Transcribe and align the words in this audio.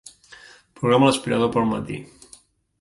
Programa 0.79 1.11
l'aspiradora 1.11 1.53
per 1.57 1.63
al 1.65 1.71
matí. 1.77 2.03